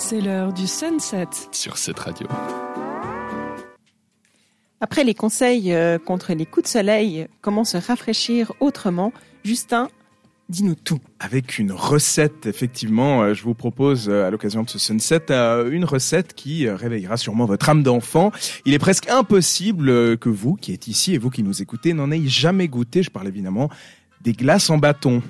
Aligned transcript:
C'est 0.00 0.20
l'heure 0.20 0.52
du 0.52 0.68
sunset. 0.68 1.26
sur 1.50 1.76
cette 1.76 1.98
radio. 1.98 2.28
Après 4.80 5.02
les 5.02 5.12
conseils 5.12 5.72
euh, 5.74 5.98
contre 5.98 6.34
les 6.34 6.46
coups 6.46 6.66
de 6.66 6.68
soleil, 6.68 7.26
comment 7.40 7.64
se 7.64 7.76
rafraîchir 7.76 8.52
autrement? 8.60 9.12
Justin, 9.42 9.88
dis-nous 10.48 10.76
tout. 10.76 11.00
Avec 11.18 11.58
une 11.58 11.72
recette, 11.72 12.46
effectivement, 12.46 13.22
euh, 13.22 13.34
je 13.34 13.42
vous 13.42 13.54
propose 13.54 14.08
euh, 14.08 14.24
à 14.24 14.30
l'occasion 14.30 14.62
de 14.62 14.70
ce 14.70 14.78
sunset 14.78 15.32
une 15.32 15.84
recette 15.84 16.32
qui 16.32 16.70
réveillera 16.70 17.16
sûrement 17.16 17.46
votre 17.46 17.68
âme 17.68 17.82
d'enfant. 17.82 18.30
Il 18.66 18.74
est 18.74 18.78
presque 18.78 19.10
impossible 19.10 20.16
que 20.18 20.28
vous, 20.28 20.54
qui 20.54 20.72
êtes 20.72 20.86
ici 20.86 21.14
et 21.14 21.18
vous 21.18 21.30
qui 21.30 21.42
nous 21.42 21.60
écoutez, 21.60 21.92
n'en 21.92 22.12
ayez 22.12 22.28
jamais 22.28 22.68
goûté. 22.68 23.02
Je 23.02 23.10
parle 23.10 23.26
évidemment 23.26 23.68
des 24.20 24.32
glaces 24.32 24.70
en 24.70 24.78
bâton. 24.78 25.22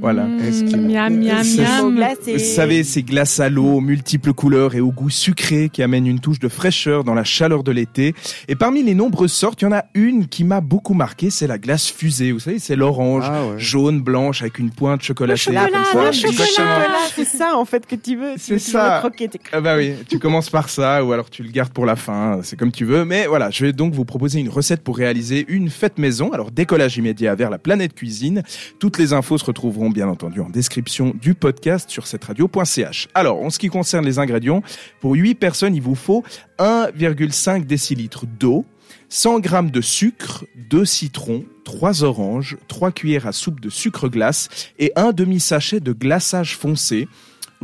Voilà. 0.00 0.22
Que- 0.24 0.76
Miam, 0.76 1.14
miam, 1.20 1.42
miam. 1.44 1.98
Vous 2.26 2.38
savez, 2.38 2.82
ces 2.84 3.02
glaces 3.02 3.38
à 3.40 3.48
l'eau, 3.48 3.74
aux 3.76 3.80
multiples 3.80 4.32
couleurs 4.32 4.74
et 4.74 4.80
au 4.80 4.90
goût 4.90 5.08
sucré 5.10 5.68
qui 5.72 5.82
amènent 5.82 6.06
une 6.06 6.18
touche 6.20 6.38
de 6.40 6.48
fraîcheur 6.48 7.04
dans 7.04 7.14
la 7.14 7.22
chaleur 7.24 7.62
de 7.62 7.70
l'été. 7.70 8.14
Et 8.48 8.56
parmi 8.56 8.82
les 8.82 8.94
nombreuses 8.94 9.32
sortes, 9.32 9.62
il 9.62 9.66
y 9.66 9.68
en 9.68 9.72
a 9.72 9.84
une 9.94 10.26
qui 10.26 10.42
m'a 10.44 10.60
beaucoup 10.60 10.94
marqué, 10.94 11.30
c'est 11.30 11.46
la 11.46 11.58
glace 11.58 11.90
fusée. 11.90 12.32
Vous 12.32 12.40
savez, 12.40 12.58
c'est 12.58 12.76
l'orange, 12.76 13.24
Ah 13.26 13.46
ouais. 13.46 13.54
jaune, 13.58 14.00
blanche, 14.02 14.42
avec 14.42 14.58
une 14.58 14.70
pointe 14.70 15.02
chocolatée. 15.02 15.38
chocolat, 15.40 15.68
comme 15.72 15.84
ça. 15.84 16.06
le 16.06 16.12
chocolat. 16.12 16.88
c'est 17.14 17.24
ça 17.24 17.56
en 17.56 17.64
fait 17.64 17.86
que 17.86 17.94
tu 17.96 18.16
veux. 18.16 18.34
C'est 18.36 18.58
ça. 18.58 18.96
croquer, 18.98 19.28
t'es- 19.28 19.38
Ah 19.52 19.60
bah 19.60 19.76
oui, 19.76 19.92
tu 20.08 20.18
commences 20.18 20.50
par 20.50 20.68
ça 20.70 21.04
ou 21.04 21.12
alors 21.12 21.30
tu 21.30 21.42
le 21.42 21.50
gardes 21.50 21.72
pour 21.72 21.86
la 21.86 21.96
fin, 21.96 22.40
c'est 22.42 22.58
comme 22.58 22.72
tu 22.72 22.84
veux. 22.84 23.04
Mais 23.04 23.26
voilà, 23.26 23.50
je 23.50 23.64
vais 23.64 23.72
donc 23.72 23.94
vous 23.94 24.04
proposer 24.04 24.40
une 24.40 24.48
recette 24.48 24.82
pour 24.82 24.96
réaliser 24.96 25.44
une 25.48 25.70
fête 25.70 25.98
maison. 25.98 26.32
Alors 26.32 26.50
décollage 26.50 26.96
immédiat 26.96 27.34
vers 27.36 27.50
la 27.50 27.58
planète 27.58 27.94
cuisine. 27.94 28.42
Toutes 28.80 28.98
les 28.98 29.12
infos 29.12 29.38
se 29.38 29.44
retrouveront 29.44 29.83
bien 29.90 30.08
entendu 30.08 30.40
en 30.40 30.48
description 30.48 31.14
du 31.20 31.34
podcast 31.34 31.90
sur 31.90 32.06
cette 32.06 32.24
radio.ch. 32.24 33.08
Alors, 33.14 33.42
en 33.42 33.50
ce 33.50 33.58
qui 33.58 33.68
concerne 33.68 34.04
les 34.04 34.18
ingrédients, 34.18 34.62
pour 35.00 35.14
8 35.14 35.34
personnes, 35.34 35.74
il 35.74 35.82
vous 35.82 35.94
faut 35.94 36.24
1,5 36.58 37.64
décilitres 37.64 38.26
d'eau, 38.26 38.64
100 39.08 39.40
grammes 39.40 39.70
de 39.70 39.80
sucre, 39.80 40.44
2 40.70 40.84
citrons, 40.84 41.44
3 41.64 42.04
oranges, 42.04 42.56
3 42.68 42.92
cuillères 42.92 43.26
à 43.26 43.32
soupe 43.32 43.60
de 43.60 43.70
sucre 43.70 44.08
glace 44.08 44.48
et 44.78 44.92
un 44.96 45.12
demi-sachet 45.12 45.80
de 45.80 45.92
glaçage 45.92 46.56
foncé. 46.56 47.08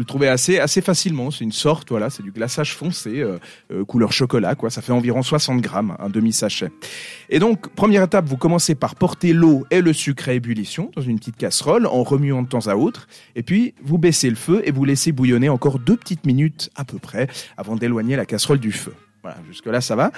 Vous 0.01 0.05
le 0.05 0.09
trouvez 0.09 0.29
assez, 0.29 0.81
facilement. 0.81 1.31
C'est 1.31 1.45
une 1.45 1.53
sorte, 1.53 1.91
voilà, 1.91 2.09
c'est 2.09 2.23
du 2.23 2.31
glaçage 2.31 2.75
foncé, 2.75 3.21
euh, 3.21 3.37
euh, 3.71 3.85
couleur 3.85 4.13
chocolat, 4.13 4.55
quoi. 4.55 4.71
Ça 4.71 4.81
fait 4.81 4.93
environ 4.93 5.23
60 5.23 5.61
grammes, 5.61 5.95
un 5.99 6.09
demi-sachet. 6.09 6.71
Et 7.29 7.39
donc, 7.39 7.69
première 7.75 8.05
étape, 8.05 8.27
vous 8.27 8.39
commencez 8.39 8.75
par 8.75 8.95
porter 8.95 9.35
l'eau 9.35 9.67
et 9.71 9.83
le 9.83 9.93
sucre 9.93 10.31
à 10.31 10.33
ébullition 10.33 10.91
dans 10.97 11.03
une 11.03 11.19
petite 11.19 11.37
casserole 11.37 11.85
en 11.85 12.03
remuant 12.03 12.41
de 12.41 12.49
temps 12.49 12.67
à 12.67 12.77
autre. 12.77 13.09
Et 13.37 13.43
puis, 13.43 13.75
vous 13.85 13.99
baissez 13.99 14.31
le 14.31 14.37
feu 14.37 14.63
et 14.65 14.71
vous 14.71 14.87
laissez 14.87 15.13
bouillonner 15.13 15.51
encore 15.51 15.79
deux 15.79 15.99
petites 15.99 16.25
minutes 16.25 16.71
à 16.77 16.87
peu 16.87 16.99
près 16.99 17.29
avant 17.59 17.77
d'éloigner 17.77 18.17
la 18.17 18.25
casserole 18.25 18.59
du 18.59 18.73
feu. 18.73 18.95
Voilà, 19.21 19.37
jusque-là, 19.51 19.83
ça 19.83 19.97
va. 19.97 20.13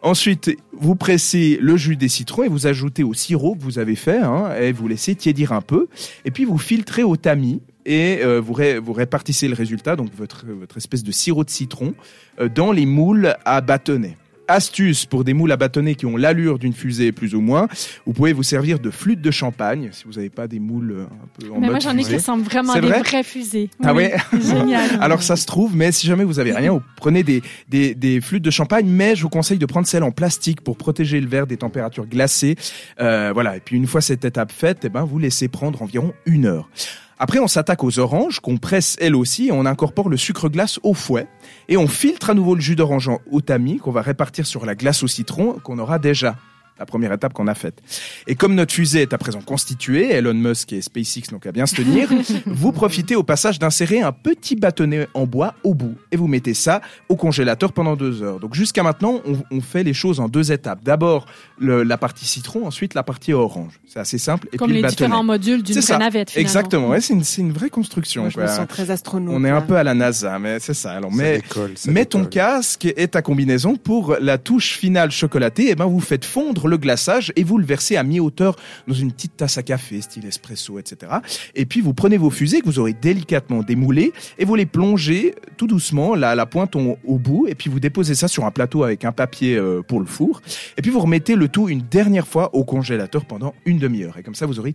Ensuite, 0.00 0.50
vous 0.72 0.96
pressez 0.96 1.58
le 1.60 1.76
jus 1.76 1.96
des 1.96 2.08
citrons 2.08 2.44
et 2.44 2.48
vous 2.48 2.66
ajoutez 2.66 3.04
au 3.04 3.12
sirop 3.12 3.54
que 3.54 3.62
vous 3.62 3.78
avez 3.78 3.96
fait 3.96 4.16
hein, 4.16 4.54
et 4.58 4.72
vous 4.72 4.88
laissez 4.88 5.14
tiédir 5.14 5.52
un 5.52 5.60
peu. 5.60 5.88
Et 6.24 6.30
puis, 6.30 6.46
vous 6.46 6.56
filtrez 6.56 7.02
au 7.02 7.18
tamis 7.18 7.60
et 7.86 8.18
euh, 8.22 8.40
vous, 8.40 8.52
ré- 8.52 8.78
vous 8.78 8.92
répartissez 8.92 9.48
le 9.48 9.54
résultat, 9.54 9.96
donc 9.96 10.10
votre, 10.14 10.44
votre 10.46 10.76
espèce 10.76 11.02
de 11.02 11.12
sirop 11.12 11.44
de 11.44 11.50
citron, 11.50 11.94
euh, 12.40 12.48
dans 12.48 12.72
les 12.72 12.84
moules 12.84 13.34
à 13.46 13.60
bâtonnet. 13.62 14.18
Astuce 14.48 15.06
pour 15.06 15.24
des 15.24 15.34
moules 15.34 15.50
à 15.50 15.56
bâtonnet 15.56 15.96
qui 15.96 16.06
ont 16.06 16.16
l'allure 16.16 16.60
d'une 16.60 16.72
fusée 16.72 17.10
plus 17.10 17.34
ou 17.34 17.40
moins, 17.40 17.66
vous 18.06 18.12
pouvez 18.12 18.32
vous 18.32 18.44
servir 18.44 18.78
de 18.78 18.90
flûte 18.92 19.20
de 19.20 19.32
champagne 19.32 19.88
si 19.90 20.04
vous 20.04 20.12
n'avez 20.12 20.30
pas 20.30 20.46
des 20.46 20.60
moules 20.60 20.92
euh, 20.92 21.02
un 21.04 21.26
peu 21.36 21.50
en 21.50 21.54
Mais 21.54 21.62
mode 21.62 21.70
moi, 21.70 21.78
j'en 21.80 21.98
ai 21.98 22.04
qui 22.04 22.14
ressemblent 22.14 22.44
vraiment 22.44 22.74
à 22.74 22.80
des 22.80 22.86
vrai 22.86 23.00
vraies 23.00 23.24
fusées. 23.24 23.70
Ah 23.82 23.92
Oui, 23.92 24.04
ouais 24.04 24.16
Génial. 24.40 24.88
Alors 25.00 25.24
ça 25.24 25.34
se 25.34 25.46
trouve, 25.46 25.74
mais 25.74 25.90
si 25.90 26.06
jamais 26.06 26.22
vous 26.22 26.38
avez 26.38 26.52
rien, 26.52 26.70
vous 26.70 26.82
prenez 26.96 27.24
des, 27.24 27.42
des, 27.68 27.96
des 27.96 28.20
flûtes 28.20 28.44
de 28.44 28.52
champagne, 28.52 28.86
mais 28.86 29.16
je 29.16 29.22
vous 29.22 29.28
conseille 29.30 29.58
de 29.58 29.66
prendre 29.66 29.88
celles 29.88 30.04
en 30.04 30.12
plastique 30.12 30.60
pour 30.60 30.76
protéger 30.76 31.20
le 31.20 31.26
verre 31.26 31.48
des 31.48 31.56
températures 31.56 32.06
glacées. 32.06 32.54
Euh, 33.00 33.32
voilà, 33.34 33.56
et 33.56 33.60
puis 33.60 33.76
une 33.76 33.88
fois 33.88 34.00
cette 34.00 34.24
étape 34.24 34.52
faite, 34.52 34.78
eh 34.84 34.88
ben, 34.88 35.02
vous 35.02 35.18
laissez 35.18 35.48
prendre 35.48 35.82
environ 35.82 36.12
une 36.24 36.46
heure. 36.46 36.70
Après, 37.18 37.38
on 37.38 37.46
s'attaque 37.48 37.82
aux 37.82 37.98
oranges, 37.98 38.40
qu'on 38.40 38.58
presse 38.58 38.96
elles 39.00 39.16
aussi, 39.16 39.46
et 39.48 39.52
on 39.52 39.64
incorpore 39.64 40.10
le 40.10 40.18
sucre 40.18 40.50
glace 40.50 40.78
au 40.82 40.92
fouet, 40.92 41.26
et 41.68 41.78
on 41.78 41.88
filtre 41.88 42.28
à 42.30 42.34
nouveau 42.34 42.54
le 42.54 42.60
jus 42.60 42.76
d'orange 42.76 43.08
en- 43.08 43.20
tamis, 43.40 43.78
qu'on 43.78 43.90
va 43.90 44.02
répartir 44.02 44.46
sur 44.46 44.66
la 44.66 44.74
glace 44.74 45.02
au 45.02 45.06
citron, 45.08 45.54
qu'on 45.62 45.78
aura 45.78 45.98
déjà. 45.98 46.36
La 46.78 46.84
première 46.86 47.12
étape 47.12 47.32
qu'on 47.32 47.46
a 47.46 47.54
faite. 47.54 47.80
Et 48.26 48.34
comme 48.34 48.54
notre 48.54 48.72
fusée 48.74 49.02
est 49.02 49.12
à 49.14 49.18
présent 49.18 49.40
constituée, 49.40 50.10
Elon 50.12 50.34
Musk 50.34 50.72
et 50.74 50.82
SpaceX 50.82 51.32
n'ont 51.32 51.38
qu'à 51.38 51.50
bien 51.52 51.64
se 51.66 51.74
tenir, 51.74 52.08
vous 52.46 52.70
profitez 52.72 53.16
au 53.16 53.22
passage 53.22 53.58
d'insérer 53.58 54.02
un 54.02 54.12
petit 54.12 54.56
bâtonnet 54.56 55.08
en 55.14 55.26
bois 55.26 55.54
au 55.64 55.72
bout 55.74 55.94
et 56.12 56.16
vous 56.16 56.26
mettez 56.28 56.52
ça 56.54 56.82
au 57.08 57.16
congélateur 57.16 57.72
pendant 57.72 57.96
deux 57.96 58.22
heures. 58.22 58.40
Donc 58.40 58.54
jusqu'à 58.54 58.82
maintenant, 58.82 59.20
on, 59.26 59.38
on 59.50 59.60
fait 59.62 59.84
les 59.84 59.94
choses 59.94 60.20
en 60.20 60.28
deux 60.28 60.52
étapes. 60.52 60.80
D'abord 60.84 61.26
le- 61.58 61.82
la 61.82 61.96
partie 61.96 62.26
citron, 62.26 62.66
ensuite 62.66 62.92
la 62.94 63.02
partie 63.02 63.32
orange. 63.32 63.80
C'est 63.86 64.00
assez 64.00 64.18
simple. 64.18 64.48
Et 64.52 64.58
Comme 64.58 64.66
puis 64.68 64.76
les 64.76 64.82
le 64.82 64.88
bâtonnet. 64.88 65.06
différents 65.08 65.24
modules 65.24 65.62
d'une 65.62 65.74
C'est 65.74 65.80
ça. 65.80 65.94
vraie 65.94 66.04
navette, 66.04 66.30
finalement. 66.30 66.46
Exactement. 66.48 66.88
Ouais, 66.88 67.00
c'est 67.00 67.40
une, 67.40 67.52
vraie 67.52 67.70
construction. 67.70 68.22
Moi, 68.22 68.30
je 68.30 68.38
me 68.38 68.44
quoi. 68.44 68.54
sens 68.54 68.68
très 68.68 68.90
astronaute. 68.90 69.34
On 69.34 69.44
est 69.44 69.50
un 69.50 69.54
là. 69.54 69.60
peu 69.62 69.76
à 69.76 69.82
la 69.82 69.94
NASA, 69.94 70.38
mais 70.38 70.58
c'est 70.60 70.74
ça. 70.74 70.92
Alors, 70.92 71.10
Ça 71.10 71.16
mais 71.16 71.36
décolle, 71.38 71.72
ça 71.76 71.90
Mets 71.90 72.04
ton 72.04 72.24
casque 72.26 72.84
et 72.96 73.08
ta 73.08 73.22
combinaison 73.22 73.76
pour 73.76 74.16
la 74.20 74.36
touche 74.38 74.76
finale 74.76 75.10
chocolatée. 75.10 75.70
Et 75.70 75.74
ben, 75.74 75.86
vous 75.86 76.00
faites 76.00 76.24
fondre 76.26 76.65
le 76.66 76.76
glaçage 76.76 77.32
et 77.36 77.44
vous 77.44 77.58
le 77.58 77.64
versez 77.64 77.96
à 77.96 78.02
mi-hauteur 78.02 78.56
dans 78.86 78.94
une 78.94 79.12
petite 79.12 79.36
tasse 79.36 79.58
à 79.58 79.62
café, 79.62 80.00
style 80.00 80.26
espresso, 80.26 80.78
etc. 80.78 81.12
Et 81.54 81.66
puis, 81.66 81.80
vous 81.80 81.94
prenez 81.94 82.16
vos 82.16 82.30
fusées 82.30 82.60
que 82.60 82.66
vous 82.66 82.78
aurez 82.78 82.94
délicatement 82.94 83.62
démoulées 83.62 84.12
et 84.38 84.44
vous 84.44 84.54
les 84.54 84.66
plongez 84.66 85.34
tout 85.56 85.66
doucement, 85.66 86.14
la, 86.14 86.34
la 86.34 86.46
pointe 86.46 86.76
au, 86.76 87.18
bout. 87.18 87.46
Et 87.48 87.54
puis, 87.54 87.70
vous 87.70 87.80
déposez 87.80 88.14
ça 88.14 88.28
sur 88.28 88.44
un 88.44 88.50
plateau 88.50 88.84
avec 88.84 89.04
un 89.04 89.12
papier 89.12 89.56
euh, 89.56 89.82
pour 89.82 90.00
le 90.00 90.06
four. 90.06 90.42
Et 90.76 90.82
puis, 90.82 90.90
vous 90.90 91.00
remettez 91.00 91.34
le 91.34 91.48
tout 91.48 91.68
une 91.68 91.82
dernière 91.82 92.26
fois 92.26 92.54
au 92.54 92.64
congélateur 92.64 93.24
pendant 93.24 93.54
une 93.64 93.78
demi-heure. 93.78 94.18
Et 94.18 94.22
comme 94.22 94.34
ça, 94.34 94.46
vous 94.46 94.58
aurez 94.58 94.74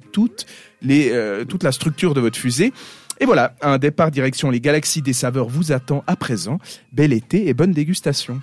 euh, 0.89 1.45
toute 1.45 1.63
la 1.63 1.71
structure 1.71 2.13
de 2.13 2.21
votre 2.21 2.37
fusée. 2.37 2.73
Et 3.19 3.25
voilà, 3.25 3.53
un 3.61 3.77
départ 3.77 4.09
direction 4.09 4.49
les 4.49 4.59
galaxies 4.59 5.03
des 5.03 5.13
saveurs 5.13 5.47
vous 5.47 5.71
attend 5.71 6.03
à 6.07 6.15
présent. 6.15 6.57
Bel 6.91 7.13
été 7.13 7.47
et 7.47 7.53
bonne 7.53 7.71
dégustation. 7.71 8.41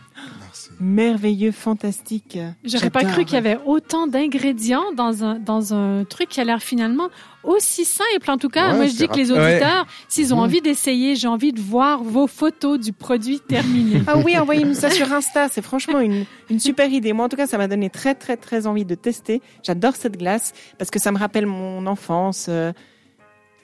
Merveilleux, 0.80 1.50
fantastique. 1.50 2.38
J'aurais 2.64 2.90
pas 2.90 3.02
cru 3.04 3.24
qu'il 3.24 3.34
y 3.34 3.38
avait 3.38 3.58
autant 3.66 4.06
d'ingrédients 4.06 4.92
dans 4.96 5.24
un, 5.24 5.38
dans 5.38 5.74
un 5.74 6.04
truc 6.04 6.28
qui 6.28 6.40
a 6.40 6.44
l'air 6.44 6.62
finalement 6.62 7.08
aussi 7.42 7.84
simple. 7.84 8.30
En 8.30 8.36
tout 8.38 8.48
cas, 8.48 8.70
Ouais, 8.70 8.76
moi, 8.76 8.86
je 8.86 8.92
dis 8.94 9.08
que 9.08 9.16
les 9.16 9.32
auditeurs, 9.32 9.86
s'ils 10.08 10.32
ont 10.32 10.38
envie 10.38 10.60
d'essayer, 10.60 11.16
j'ai 11.16 11.26
envie 11.26 11.52
de 11.52 11.60
voir 11.60 12.02
vos 12.04 12.26
photos 12.28 12.78
du 12.78 12.92
produit 12.92 13.40
terminé. 13.40 14.02
Ah 14.06 14.16
oui, 14.18 14.38
envoyez-nous 14.38 14.74
ça 14.74 14.90
sur 14.90 15.12
Insta. 15.12 15.48
C'est 15.48 15.62
franchement 15.62 15.98
une, 16.00 16.24
une 16.48 16.60
super 16.60 16.88
idée. 16.90 17.12
Moi, 17.12 17.24
en 17.26 17.28
tout 17.28 17.36
cas, 17.36 17.46
ça 17.48 17.58
m'a 17.58 17.66
donné 17.68 17.90
très, 17.90 18.14
très, 18.14 18.36
très 18.36 18.66
envie 18.66 18.84
de 18.84 18.94
tester. 18.94 19.42
J'adore 19.64 19.96
cette 19.96 20.16
glace 20.16 20.52
parce 20.78 20.90
que 20.90 20.98
ça 21.00 21.10
me 21.10 21.18
rappelle 21.18 21.46
mon 21.46 21.86
enfance. 21.86 22.46
euh, 22.48 22.72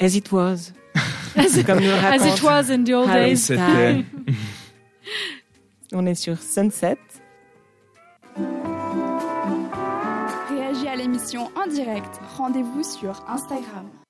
as 0.00 0.16
it 0.16 0.32
was. 0.32 0.72
Comme 1.66 1.80
nous 1.80 1.90
As 1.90 2.26
it 2.26 2.42
was 2.42 2.70
in 2.72 2.84
the 2.84 2.92
old 2.94 3.10
days. 3.12 3.50
On 5.96 6.06
est 6.06 6.16
sur 6.16 6.42
Sunset. 6.42 6.98
Réagis 10.48 10.88
à 10.88 10.96
l'émission 10.96 11.50
en 11.54 11.68
direct. 11.68 12.20
Rendez-vous 12.36 12.82
sur 12.82 13.24
Instagram. 13.28 14.04